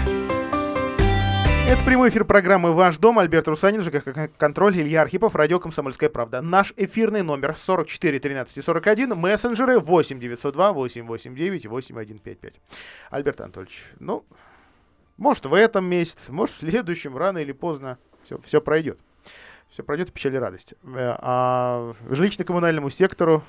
[1.71, 3.21] Это прямой эфир программы «Ваш дом».
[3.21, 6.43] Альберт Русанин, ЖКХ «Контроль», Илья Архипов, радио «Комсомольская правда».
[6.43, 12.55] Наш эфирный номер 44 13 41, мессенджеры 8 902 889 8155.
[13.11, 14.27] Альберт Анатольевич, ну,
[15.17, 18.99] может в этом месяце, может в следующем, рано или поздно все, все пройдет.
[19.81, 20.75] Все пройдет в печали и радость.
[20.85, 23.43] Э, а жилищно-коммунальному сектору,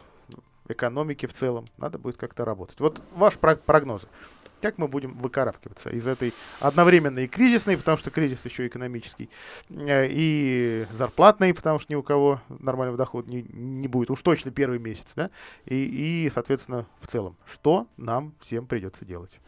[0.70, 2.80] экономике в целом, надо будет как-то работать.
[2.80, 4.08] Вот ваш прогноз
[4.62, 9.30] как мы будем выкарабкиваться из этой одновременно и кризисной, потому что кризис еще экономический,
[9.69, 14.52] э, и зарплатный, потому что ни у кого нормального дохода не, не будет, уж точно
[14.52, 15.30] первый месяц, да,
[15.65, 19.39] и, и, соответственно, в целом, что нам всем придется делать?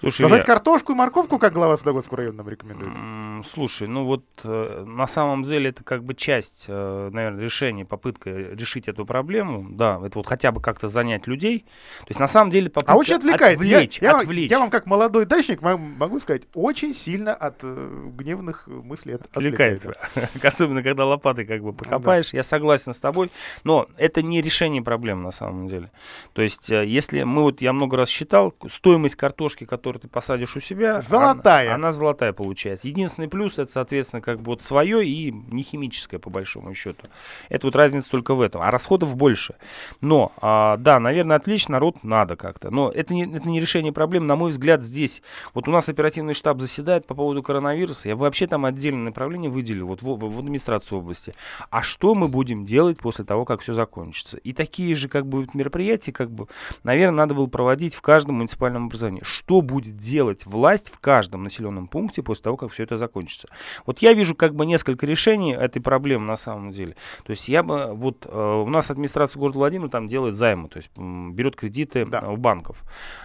[0.00, 0.46] Слушай, Сажать я...
[0.46, 3.46] картошку и морковку, как глава Судогодского района нам рекомендует?
[3.46, 8.30] Слушай, ну вот э, на самом деле это как бы часть, э, наверное, решения, попытка
[8.30, 11.60] решить эту проблему, да, это вот хотя бы как-то занять людей,
[12.00, 13.56] то есть на самом деле попытка а очень отвлекает.
[13.56, 18.66] отвлечь, я, отвлечь я вам как молодой дачник могу сказать, очень сильно от э, гневных
[18.66, 19.82] мыслей от, отвлекает.
[20.42, 22.32] Особенно, когда лопатой как бы покопаешь.
[22.32, 22.36] Да.
[22.36, 23.30] Я согласен с тобой.
[23.64, 25.90] Но это не решение проблем на самом деле.
[26.34, 30.54] То есть, э, если мы вот, я много раз считал, стоимость картошки, которую ты посадишь
[30.54, 31.68] у себя, золотая.
[31.68, 32.88] Она, она золотая получается.
[32.88, 37.06] Единственный плюс, это, соответственно, как бы вот свое и не химическое, по большому счету.
[37.48, 38.60] Это вот разница только в этом.
[38.60, 39.54] А расходов больше.
[40.02, 42.70] Но, а, да, наверное, отвлечь народ надо как-то.
[42.70, 45.22] Но это не, это не решение проблем, на мой взгляд, здесь,
[45.54, 49.50] вот у нас оперативный штаб заседает по поводу коронавируса, я бы вообще там отдельное направление
[49.50, 51.32] выделил, вот в, в администрацию области.
[51.70, 54.38] А что мы будем делать после того, как все закончится?
[54.38, 56.48] И такие же, как бы, мероприятия, как бы,
[56.82, 59.22] наверное, надо было проводить в каждом муниципальном образовании.
[59.24, 63.48] Что будет делать власть в каждом населенном пункте после того, как все это закончится?
[63.86, 66.96] Вот я вижу, как бы, несколько решений этой проблемы на самом деле.
[67.24, 70.78] То есть я бы, вот, э, у нас администрация города Владимира там делает займы, то
[70.78, 72.28] есть берет кредиты да.
[72.28, 72.82] у банков.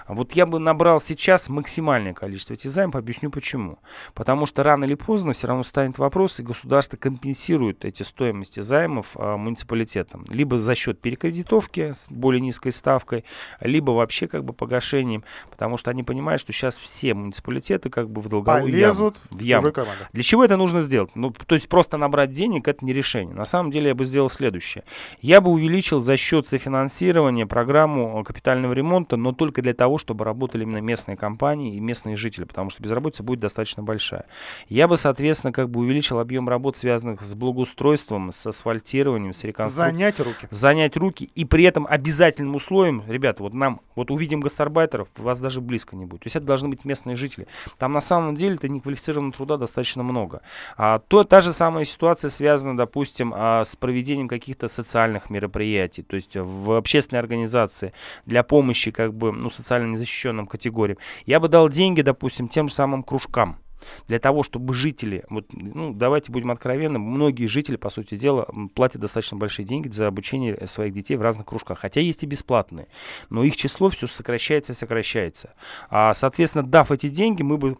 [0.08, 2.96] Вот я бы набрал сейчас максимальное количество этих займов.
[2.96, 3.80] Объясню почему.
[4.14, 9.16] Потому что рано или поздно все равно станет вопрос, и государство компенсирует эти стоимости займов
[9.16, 10.26] а, муниципалитетам.
[10.30, 13.24] Либо за счет перекредитовки с более низкой ставкой,
[13.62, 18.22] либо вообще как бы погашением, потому что они понимают, что сейчас все муниципалитеты как бы
[18.22, 19.72] в долговую Полезут яму.
[19.72, 19.74] В яму.
[20.14, 21.12] Для чего это нужно сделать?
[21.16, 23.34] Ну, то есть просто набрать денег это не решение.
[23.34, 24.84] На самом деле я бы сделал следующее.
[25.22, 30.64] Я бы увеличил за счет софинансирования программу капитального ремонта, но только для того, чтобы работали
[30.64, 34.26] именно местные компании и местные жители, потому что безработица будет достаточно большая.
[34.70, 39.92] Я бы, соответственно, как бы увеличил объем работ, связанных с благоустройством, с асфальтированием, с реконструкцией.
[39.92, 40.48] Занять руки.
[40.50, 41.30] Занять руки.
[41.36, 46.06] И при этом обязательным условием, ребята, вот нам, вот увидим гастарбайтеров, вас даже близко не
[46.06, 46.22] будет.
[46.22, 47.48] То есть это должны быть местные жители.
[47.78, 50.42] Там на самом деле-то неквалифицированного труда достаточно много.
[50.78, 56.16] А, то та же самая ситуация связана, допустим, а, с проведением каких-то социальных мероприятий, то
[56.16, 57.94] есть в общественной организации
[58.26, 60.77] для помощи как бы ну, социально незащищенным категориям
[61.26, 63.60] я бы дал деньги, допустим, тем же самым кружкам
[64.08, 69.02] для того, чтобы жители, вот, ну, давайте будем откровенны, многие жители, по сути дела, платят
[69.02, 72.88] достаточно большие деньги за обучение своих детей в разных кружках, хотя есть и бесплатные,
[73.30, 75.54] но их число все сокращается и сокращается.
[75.90, 77.78] А, соответственно, дав эти деньги, мы бы,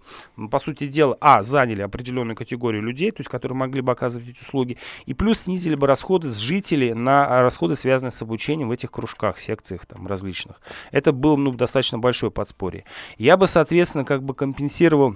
[0.52, 4.42] по сути дела, а, заняли определенную категорию людей, то есть, которые могли бы оказывать эти
[4.42, 8.92] услуги, и плюс снизили бы расходы с жителей на расходы, связанные с обучением в этих
[8.92, 10.62] кружках, секциях там различных.
[10.92, 12.84] Это было, ну, достаточно большое подспорье.
[13.18, 15.16] Я бы, соответственно, как бы компенсировал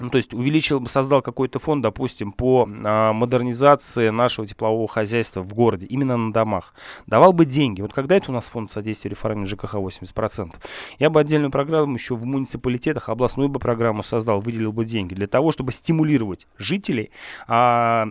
[0.00, 5.54] ну, то есть увеличил, создал какой-то фонд, допустим, по а, модернизации нашего теплового хозяйства в
[5.54, 6.74] городе, именно на домах.
[7.06, 7.80] Давал бы деньги.
[7.80, 10.54] Вот когда это у нас фонд содействия реформе ЖКХ 80%,
[10.98, 15.28] я бы отдельную программу еще в муниципалитетах, областную бы программу создал, выделил бы деньги для
[15.28, 17.12] того, чтобы стимулировать жителей
[17.46, 18.08] а,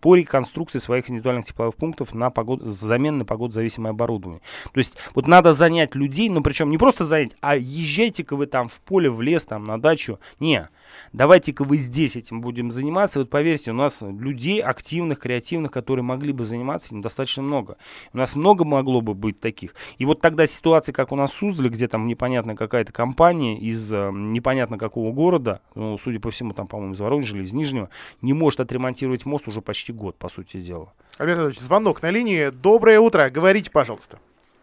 [0.00, 4.40] по реконструкции своих индивидуальных тепловых пунктов на погод, замены погодозависимое оборудование.
[4.72, 8.46] То есть вот надо занять людей, но ну, причем не просто занять, а езжайте-ка вы
[8.46, 10.20] там в поле, в лес, там на дачу.
[10.38, 10.68] Не,
[11.12, 13.20] давайте-ка вы здесь этим будем заниматься.
[13.20, 17.76] Вот поверьте, у нас людей активных, креативных, которые могли бы заниматься этим достаточно много.
[18.12, 19.74] У нас много могло бы быть таких.
[19.98, 23.92] И вот тогда ситуация, как у нас в Суздале, где там непонятная какая-то компания из
[23.92, 27.90] э, непонятно какого города, ну, судя по всему, там, по-моему, из Воронежа или из Нижнего,
[28.22, 30.92] не может отремонтировать мост уже почти год, по сути дела.
[31.18, 32.50] Альберт Ильич, звонок на линии.
[32.50, 33.30] Доброе утро.
[33.30, 34.18] Говорите, пожалуйста.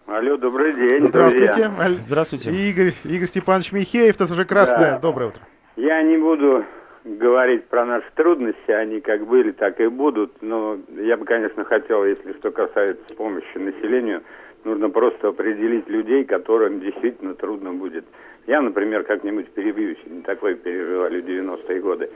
[0.08, 1.06] Алло, добрый день.
[1.06, 1.70] Здравствуйте.
[1.70, 1.98] Друзья.
[2.02, 2.70] Здравствуйте.
[2.70, 4.92] Игорь, Игорь Степанович Михеев, ТСЖ Красная.
[4.92, 5.00] Да.
[5.00, 5.42] Доброе утро.
[5.82, 6.64] Я не буду
[7.04, 12.06] говорить про наши трудности, они как были, так и будут, но я бы, конечно, хотел,
[12.06, 14.22] если что касается помощи населению,
[14.64, 18.06] нужно просто определить людей, которым действительно трудно будет.
[18.46, 22.12] Я, например, как-нибудь перебьюсь, не такое переживали 90-е годы.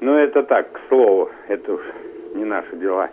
[0.00, 1.82] Но это так, к слову, это уж
[2.34, 3.10] не наши дела.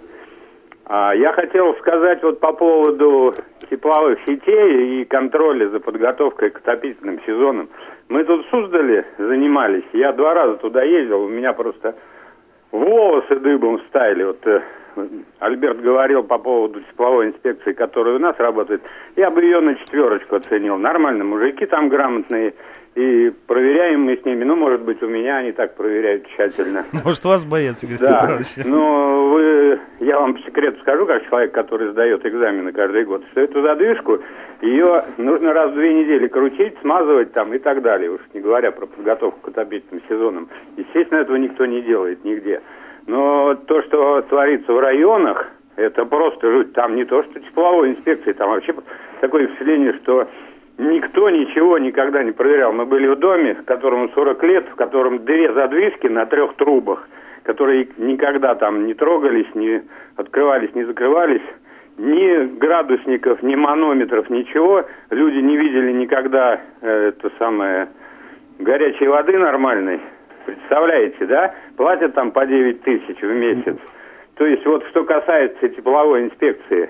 [0.85, 3.33] А я хотел сказать вот по поводу
[3.69, 7.69] тепловых сетей и контроля за подготовкой к отопительным сезонам.
[8.09, 11.95] Мы тут в Суздале занимались, я два раза туда ездил, у меня просто
[12.71, 14.23] волосы дыбом встали.
[14.23, 14.61] Вот э,
[15.39, 18.81] Альберт говорил по поводу тепловой инспекции, которая у нас работает.
[19.15, 20.77] Я бы ее на четверочку оценил.
[20.77, 22.53] Нормально, мужики там грамотные.
[22.95, 24.43] И проверяем мы с ними.
[24.43, 26.83] Ну, может быть, у меня они так проверяют тщательно.
[27.05, 31.91] Может, вас боятся, Игорь Да, но вы, я вам по секрету скажу, как человек, который
[31.91, 34.19] сдает экзамены каждый год, что эту задвижку,
[34.61, 38.71] ее нужно раз в две недели крутить, смазывать там и так далее, уж не говоря
[38.71, 40.49] про подготовку к отопительным сезонам.
[40.75, 42.61] Естественно, этого никто не делает нигде.
[43.07, 46.73] Но то, что творится в районах, это просто жуть.
[46.73, 48.75] Там не то, что тепловой инспекции, там вообще
[49.21, 50.27] такое впечатление, что
[50.81, 52.73] никто ничего никогда не проверял.
[52.73, 57.07] Мы были в доме, которому 40 лет, в котором две задвижки на трех трубах,
[57.43, 59.83] которые никогда там не трогались, не
[60.15, 61.41] открывались, не закрывались.
[61.97, 64.85] Ни градусников, ни манометров, ничего.
[65.11, 67.89] Люди не видели никогда э, это самое
[68.59, 69.99] горячей воды нормальной.
[70.45, 71.53] Представляете, да?
[71.77, 73.77] Платят там по 9 тысяч в месяц.
[74.35, 76.89] То есть вот что касается тепловой инспекции,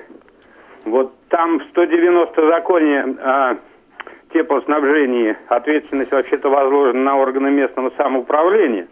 [0.86, 3.58] вот там в 190 законе о
[4.34, 8.88] теплоснабжении ответственность вообще-то возложена на органы местного самоуправления,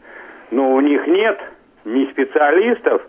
[0.52, 1.40] но у них нет
[1.86, 3.02] ни специалистов,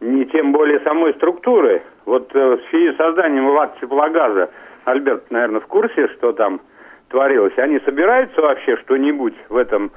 [0.00, 1.82] ни тем более самой структуры.
[2.04, 4.50] Вот э, в связи с созданием ВАТ теплогаза,
[4.84, 6.60] Альберт, наверное, в курсе, что там
[7.08, 7.56] творилось.
[7.58, 9.90] Они собираются вообще что-нибудь в этом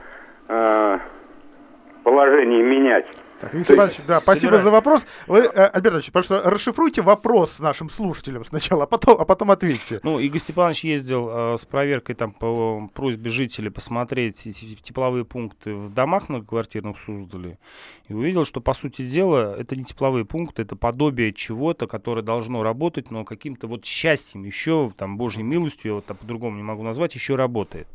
[0.48, 0.98] э,
[2.04, 3.08] положении менять?
[3.40, 5.06] Так, Виктор Иванович, да, спасибо за вопрос.
[5.28, 9.52] Вы, э, Альберт Ильич, пожалуйста, расшифруйте вопрос с нашим слушателям сначала, а потом, а потом
[9.52, 10.02] ответьте.
[10.04, 14.44] Ну, Игорь Степанович ездил э, с проверкой там по просьбе жителей посмотреть
[14.82, 17.60] тепловые пункты в домах многоквартирных в Суздале
[18.10, 22.64] и увидел, что, по сути дела, это не тепловые пункты, это подобие чего-то, которое должно
[22.64, 27.16] работать, но каким-то вот счастьем еще, там, божьей милостью, я вот по-другому не могу назвать,
[27.16, 27.88] еще работает.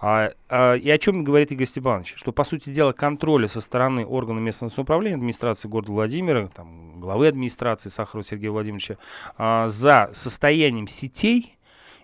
[0.00, 2.14] А, а, и о чем говорит Игорь Степанович?
[2.16, 7.00] Что, по сути дела, контроля со стороны органа местного самоуправления управления администрации города Владимира, там,
[7.00, 8.98] главы администрации Сахарова Сергея Владимировича,
[9.38, 11.56] а, за состоянием сетей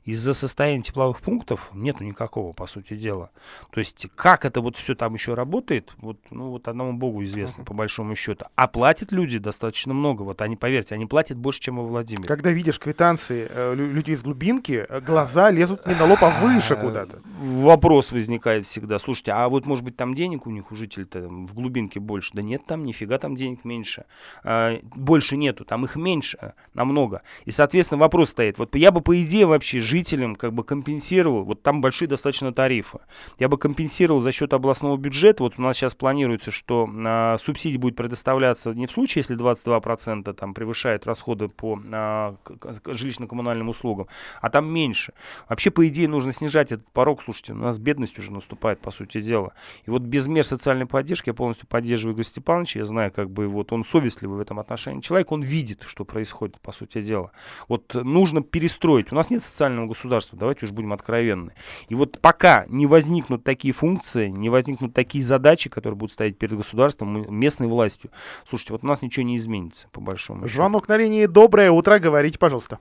[0.08, 3.28] из-за состояния тепловых пунктов нету никакого, по сути дела.
[3.70, 7.62] То есть, как это вот все там еще работает, вот, ну, вот одному богу известно,
[7.62, 8.46] по большому счету.
[8.54, 10.22] А платят люди достаточно много.
[10.22, 12.26] Вот они, поверьте, они платят больше, чем во Владимире.
[12.26, 16.40] Когда видишь квитанции э, лю- людей из глубинки, э, глаза лезут не на лоб, а
[16.40, 17.20] выше куда-то.
[17.42, 18.98] Вопрос возникает всегда.
[18.98, 22.30] Слушайте, а вот, может быть, там денег у них, у жителей-то в глубинке больше?
[22.32, 24.06] Да нет там, нифига там денег меньше.
[24.42, 27.20] А, больше нету, там их меньше намного.
[27.44, 28.58] И, соответственно, вопрос стоит.
[28.58, 33.00] Вот я бы, по идее, вообще жителям как бы компенсировал, вот там большие достаточно тарифы,
[33.38, 37.78] я бы компенсировал за счет областного бюджета, вот у нас сейчас планируется, что а, субсидия
[37.78, 42.36] будет предоставляться не в случае, если 22% там превышает расходы по а,
[42.84, 44.06] жилищно-коммунальным услугам,
[44.40, 45.12] а там меньше.
[45.48, 49.20] Вообще, по идее, нужно снижать этот порог, слушайте, у нас бедность уже наступает, по сути
[49.20, 49.52] дела.
[49.86, 53.48] И вот без мер социальной поддержки я полностью поддерживаю Игоря Степановича, я знаю, как бы
[53.48, 57.32] вот он совестливый в этом отношении человек, он видит, что происходит, по сути дела.
[57.68, 59.12] Вот нужно перестроить.
[59.12, 61.52] У нас нет социального государства, давайте уж будем откровенны.
[61.88, 66.56] И вот пока не возникнут такие функции, не возникнут такие задачи, которые будут стоять перед
[66.56, 68.10] государством, местной властью,
[68.44, 70.56] слушайте, вот у нас ничего не изменится, по большому счету.
[70.56, 71.26] Звонок на линии.
[71.26, 71.98] Доброе утро.
[71.98, 72.78] Говорите, пожалуйста.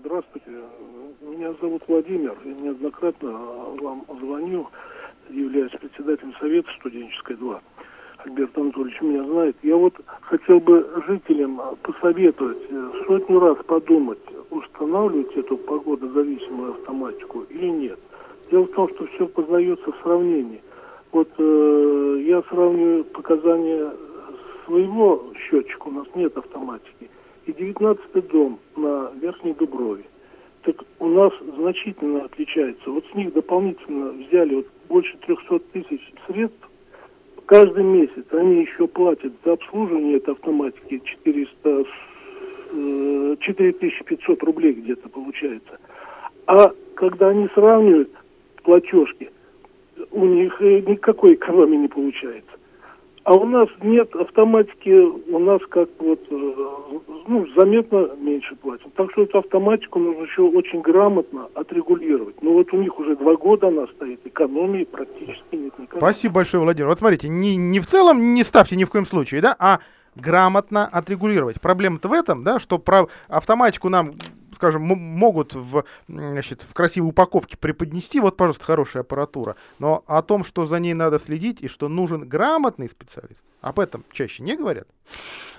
[0.00, 0.50] Здравствуйте.
[1.20, 2.36] Меня зовут Владимир.
[2.44, 4.68] Я неоднократно вам звоню,
[5.28, 7.60] являюсь председателем Совета студенческой 2.
[8.24, 9.56] Альберт Анатольевич меня знает.
[9.62, 14.18] Я вот хотел бы жителям посоветовать э, сотню раз подумать,
[14.50, 17.98] устанавливать эту погодозависимую автоматику или нет.
[18.50, 20.60] Дело в том, что все познается в сравнении.
[21.12, 23.92] Вот э, я сравниваю показания
[24.66, 27.10] своего счетчика, у нас нет автоматики,
[27.46, 30.04] и 19 дом на Верхней Дуброве.
[30.62, 32.90] Так у нас значительно отличается.
[32.90, 36.68] Вот с них дополнительно взяли вот больше 300 тысяч средств.
[37.46, 41.84] Каждый месяц они еще платят за обслуживание этой автоматики 400, э,
[42.70, 45.78] 4500 рублей где-то получается.
[46.46, 48.10] А когда они сравнивают
[48.62, 49.30] платежки,
[50.10, 52.50] у них э, никакой экономии не получается.
[53.22, 56.54] А у нас нет автоматики, у нас как вот, э,
[57.28, 58.90] ну, заметно меньше платим.
[58.96, 62.42] Так что эту автоматику нужно еще очень грамотно отрегулировать.
[62.42, 66.00] Но вот у них уже два года она стоит, экономии практически нет никакой.
[66.00, 66.88] Спасибо большое, Владимир.
[66.88, 69.80] Вот смотрите, не, не в целом не ставьте ни в коем случае, да, а
[70.14, 71.60] грамотно отрегулировать.
[71.60, 74.14] Проблема-то в этом, да, что про автоматику нам
[74.54, 80.44] скажем, могут в, значит, в красивой упаковке преподнести, вот, пожалуйста, хорошая аппаратура, но о том,
[80.44, 84.86] что за ней надо следить и что нужен грамотный специалист, об этом чаще не говорят.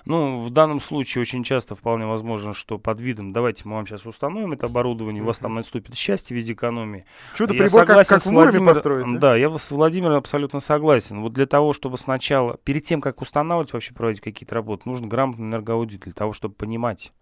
[0.06, 4.06] Ну, в данном случае очень часто вполне возможно, что под видом, давайте мы вам сейчас
[4.06, 7.06] установим это оборудование, у вас там наступит счастье в виде экономии.
[7.36, 9.20] Чудо Я прибор, как, согласен как в Муроме Владимиром- построить, да?
[9.20, 11.22] Да, я с Владимиром абсолютно согласен.
[11.22, 15.46] Вот для того, чтобы сначала, перед тем, как устанавливать, вообще проводить какие-то работы, нужен грамотный
[15.46, 17.14] энергоаудит для того, чтобы понимать,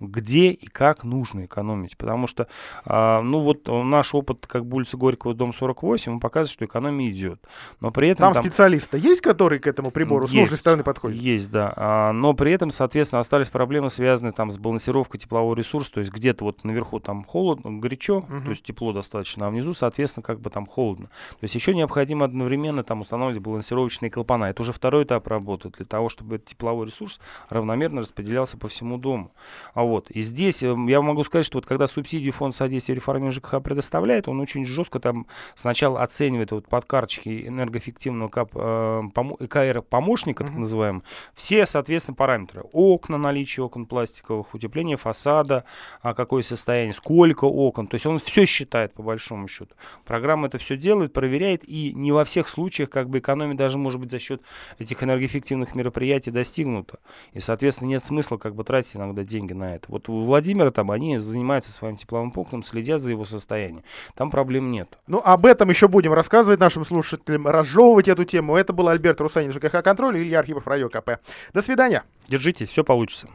[0.00, 1.96] где и как нужно экономить.
[1.96, 2.48] Потому что,
[2.84, 7.10] а, ну вот наш опыт, как бы улица Горького, дом 48, он показывает, что экономия
[7.10, 7.40] идет.
[7.80, 8.26] Но при этом...
[8.26, 11.18] Там, там специалисты есть, которые к этому прибору есть, с нужной стороны подходят?
[11.18, 11.72] Есть, да.
[11.76, 15.92] А, но при этом, соответственно, остались проблемы, связанные там с балансировкой теплового ресурса.
[15.92, 18.42] То есть где-то вот наверху там холодно, горячо, угу.
[18.44, 21.06] то есть тепло достаточно, а внизу, соответственно, как бы там холодно.
[21.06, 24.44] То есть еще необходимо одновременно там устанавливать балансировочные клапана.
[24.44, 28.98] Это уже второй этап работы для того, чтобы этот тепловой ресурс равномерно распределялся по всему
[28.98, 29.32] дому.
[29.74, 30.10] А вот.
[30.10, 34.28] И здесь эм, я могу сказать, что вот когда субсидию фонд содействия реформе ЖКХ предоставляет,
[34.28, 40.44] он очень жестко там сначала оценивает вот под карточки энергоэффективного КАП, э, помо, КР помощника,
[40.44, 41.02] так называемый,
[41.34, 42.64] все, соответственно, параметры.
[42.72, 45.64] Окна, наличие окон пластиковых, утепление фасада,
[46.00, 47.86] а какое состояние, сколько окон.
[47.86, 49.74] То есть он все считает по большому счету.
[50.04, 54.00] Программа это все делает, проверяет, и не во всех случаях как бы экономия даже может
[54.00, 54.42] быть за счет
[54.78, 56.98] этих энергоэффективных мероприятий достигнута.
[57.32, 59.86] И, соответственно, нет смысла как бы тратить иногда деньги на это.
[59.88, 63.82] Вот у Владимира там они занимаются своим тепловым пунктом, следят за его состоянием.
[64.14, 64.98] Там проблем нет.
[65.06, 68.56] Ну, об этом еще будем рассказывать нашим слушателям, разжевывать эту тему.
[68.56, 71.18] Это был Альберт Русанин, ЖКХ «Контроль» и Илья Архипов, Радио КП.
[71.52, 72.04] До свидания.
[72.28, 73.28] Держитесь, все получится.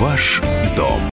[0.00, 0.42] Ваш
[0.76, 1.00] дом